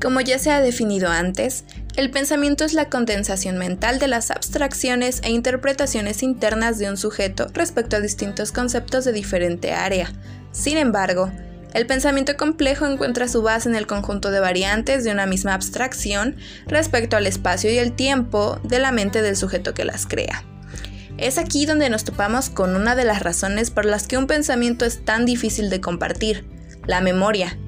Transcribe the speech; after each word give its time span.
Como 0.00 0.20
ya 0.20 0.38
se 0.38 0.52
ha 0.52 0.60
definido 0.60 1.08
antes, 1.08 1.64
el 1.96 2.10
pensamiento 2.12 2.64
es 2.64 2.72
la 2.72 2.88
condensación 2.88 3.58
mental 3.58 3.98
de 3.98 4.06
las 4.06 4.30
abstracciones 4.30 5.20
e 5.24 5.30
interpretaciones 5.30 6.22
internas 6.22 6.78
de 6.78 6.88
un 6.88 6.96
sujeto 6.96 7.48
respecto 7.52 7.96
a 7.96 8.00
distintos 8.00 8.52
conceptos 8.52 9.04
de 9.04 9.12
diferente 9.12 9.72
área. 9.72 10.12
Sin 10.52 10.76
embargo, 10.76 11.32
el 11.74 11.86
pensamiento 11.86 12.36
complejo 12.36 12.86
encuentra 12.86 13.26
su 13.26 13.42
base 13.42 13.68
en 13.68 13.74
el 13.74 13.88
conjunto 13.88 14.30
de 14.30 14.38
variantes 14.38 15.02
de 15.02 15.10
una 15.10 15.26
misma 15.26 15.54
abstracción 15.54 16.36
respecto 16.68 17.16
al 17.16 17.26
espacio 17.26 17.70
y 17.72 17.78
el 17.78 17.92
tiempo 17.92 18.60
de 18.62 18.78
la 18.78 18.92
mente 18.92 19.20
del 19.20 19.36
sujeto 19.36 19.74
que 19.74 19.84
las 19.84 20.06
crea. 20.06 20.44
Es 21.18 21.36
aquí 21.36 21.66
donde 21.66 21.90
nos 21.90 22.04
topamos 22.04 22.50
con 22.50 22.76
una 22.76 22.94
de 22.94 23.04
las 23.04 23.20
razones 23.20 23.70
por 23.70 23.84
las 23.84 24.06
que 24.06 24.16
un 24.16 24.28
pensamiento 24.28 24.84
es 24.84 25.04
tan 25.04 25.26
difícil 25.26 25.68
de 25.68 25.80
compartir, 25.80 26.46
la 26.86 27.00
memoria, 27.00 27.58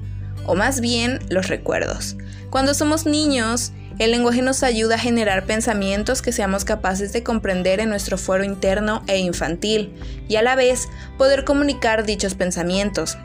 o 0.45 0.55
más 0.55 0.79
bien 0.79 1.19
los 1.29 1.49
recuerdos. 1.49 2.15
Cuando 2.51 2.73
somos 2.73 3.05
niños, 3.05 3.71
el 3.97 4.11
lenguaje 4.11 4.41
nos 4.41 4.61
ayuda 4.61 4.95
a 4.95 4.99
generar 4.99 5.45
pensamientos 5.45 6.21
que 6.21 6.33
seamos 6.33 6.65
capaces 6.65 7.13
de 7.13 7.23
comprender 7.23 7.79
en 7.79 7.87
nuestro 7.87 8.17
fuero 8.17 8.43
interno 8.43 9.03
e 9.07 9.19
infantil, 9.19 9.93
y 10.27 10.35
a 10.35 10.41
la 10.41 10.57
vez 10.57 10.89
poder 11.17 11.45
comunicar 11.45 12.05
dichos 12.05 12.35
pensamientos. 12.35 13.17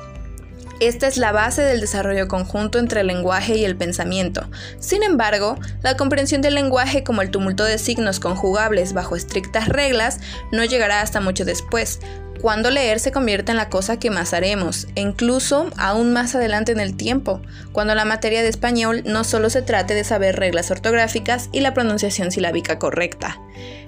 Esta 0.78 1.08
es 1.08 1.16
la 1.16 1.32
base 1.32 1.62
del 1.62 1.80
desarrollo 1.80 2.28
conjunto 2.28 2.78
entre 2.78 3.00
el 3.00 3.08
lenguaje 3.08 3.56
y 3.56 3.64
el 3.64 3.76
pensamiento. 3.76 4.48
Sin 4.78 5.02
embargo, 5.02 5.58
la 5.82 5.96
comprensión 5.96 6.40
del 6.40 6.54
lenguaje 6.54 7.02
como 7.02 7.20
el 7.20 7.32
tumulto 7.32 7.64
de 7.64 7.78
signos 7.78 8.20
conjugables 8.20 8.92
bajo 8.92 9.16
estrictas 9.16 9.68
reglas 9.68 10.20
no 10.52 10.64
llegará 10.64 11.00
hasta 11.00 11.20
mucho 11.20 11.44
después, 11.44 11.98
cuando 12.40 12.70
leer 12.70 13.00
se 13.00 13.12
convierte 13.12 13.52
en 13.52 13.56
la 13.56 13.68
cosa 13.68 13.98
que 13.98 14.10
más 14.10 14.32
haremos, 14.32 14.86
e 14.94 15.00
incluso 15.00 15.70
aún 15.76 16.12
más 16.12 16.34
adelante 16.34 16.72
en 16.72 16.80
el 16.80 16.96
tiempo, 16.96 17.40
cuando 17.72 17.94
la 17.94 18.04
materia 18.04 18.42
de 18.42 18.48
español 18.48 19.02
no 19.06 19.24
solo 19.24 19.50
se 19.50 19.62
trate 19.62 19.94
de 19.94 20.04
saber 20.04 20.36
reglas 20.36 20.70
ortográficas 20.70 21.48
y 21.52 21.60
la 21.60 21.74
pronunciación 21.74 22.30
silábica 22.30 22.78
correcta. 22.78 23.38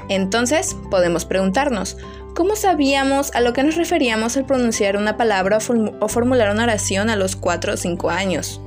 Entonces, 0.09 0.77
podemos 0.91 1.25
preguntarnos, 1.25 1.97
¿cómo 2.35 2.57
sabíamos 2.57 3.35
a 3.35 3.41
lo 3.41 3.53
que 3.53 3.63
nos 3.63 3.77
referíamos 3.77 4.37
al 4.37 4.47
pronunciar 4.47 4.97
una 4.97 5.17
palabra 5.17 5.59
o, 5.59 6.09
formular 6.09 6.51
una 6.51 6.65
oración 6.65 7.11
a 7.11 7.17
los 7.17 7.37
4 7.37 7.75
o 7.75 7.77
5 7.77 8.11
años? 8.11 8.61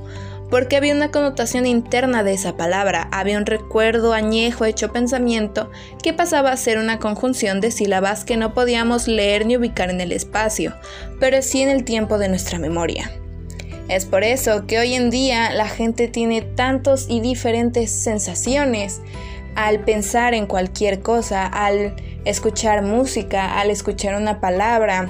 Porque 0.52 0.76
había 0.76 0.94
una 0.94 1.10
connotación 1.10 1.64
interna 1.64 2.22
de 2.22 2.34
esa 2.34 2.58
palabra, 2.58 3.08
había 3.10 3.38
un 3.38 3.46
recuerdo 3.46 4.12
añejo 4.12 4.66
hecho 4.66 4.92
pensamiento 4.92 5.70
que 6.02 6.12
pasaba 6.12 6.52
a 6.52 6.56
ser 6.58 6.76
una 6.76 6.98
conjunción 6.98 7.62
de 7.62 7.70
sílabas 7.70 8.26
que 8.26 8.36
no 8.36 8.52
podíamos 8.52 9.08
leer 9.08 9.46
ni 9.46 9.56
ubicar 9.56 9.88
en 9.88 10.02
el 10.02 10.12
espacio, 10.12 10.74
pero 11.18 11.40
sí 11.40 11.62
en 11.62 11.70
el 11.70 11.84
tiempo 11.84 12.18
de 12.18 12.28
nuestra 12.28 12.58
memoria. 12.58 13.10
Es 13.88 14.04
por 14.04 14.24
eso 14.24 14.66
que 14.66 14.78
hoy 14.78 14.92
en 14.92 15.08
día 15.08 15.54
la 15.54 15.68
gente 15.68 16.06
tiene 16.06 16.42
tantos 16.42 17.06
y 17.08 17.20
diferentes 17.22 17.90
sensaciones 17.90 19.00
al 19.54 19.80
pensar 19.80 20.34
en 20.34 20.44
cualquier 20.44 21.00
cosa, 21.00 21.46
al 21.46 21.96
escuchar 22.26 22.82
música, 22.82 23.58
al 23.58 23.70
escuchar 23.70 24.16
una 24.16 24.38
palabra, 24.38 25.08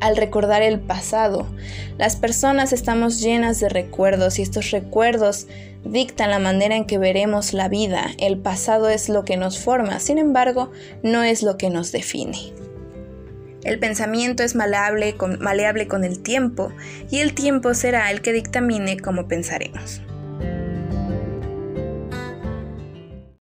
al 0.00 0.16
recordar 0.16 0.62
el 0.62 0.80
pasado. 0.80 1.46
Las 1.98 2.16
personas 2.16 2.72
estamos 2.72 3.20
llenas 3.20 3.60
de 3.60 3.68
recuerdos 3.68 4.38
y 4.38 4.42
estos 4.42 4.70
recuerdos 4.70 5.46
dictan 5.84 6.30
la 6.30 6.38
manera 6.38 6.76
en 6.76 6.84
que 6.84 6.98
veremos 6.98 7.52
la 7.52 7.68
vida. 7.68 8.10
El 8.18 8.38
pasado 8.38 8.88
es 8.88 9.08
lo 9.08 9.24
que 9.24 9.36
nos 9.36 9.58
forma, 9.58 10.00
sin 10.00 10.18
embargo, 10.18 10.70
no 11.02 11.22
es 11.22 11.42
lo 11.42 11.56
que 11.56 11.70
nos 11.70 11.92
define. 11.92 12.52
El 13.64 13.78
pensamiento 13.78 14.44
es 14.44 14.54
maleable 14.54 15.16
con, 15.16 15.40
maleable 15.40 15.88
con 15.88 16.04
el 16.04 16.22
tiempo 16.22 16.70
y 17.10 17.18
el 17.18 17.34
tiempo 17.34 17.74
será 17.74 18.10
el 18.12 18.22
que 18.22 18.32
dictamine 18.32 18.98
cómo 18.98 19.26
pensaremos. 19.26 20.02